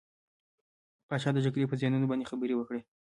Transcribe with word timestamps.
پاچا 1.07 1.29
د 1.33 1.37
جګرې 1.45 1.69
په 1.69 1.75
زيانونو 1.79 2.09
باندې 2.09 2.29
خبرې 2.31 2.55
وکړې. 2.57 2.81